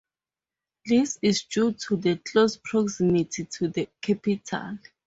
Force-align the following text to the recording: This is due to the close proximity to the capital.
This 0.87 1.19
is 1.21 1.43
due 1.43 1.73
to 1.73 1.95
the 1.95 2.15
close 2.17 2.57
proximity 2.57 3.45
to 3.45 3.67
the 3.67 3.87
capital. 4.01 4.79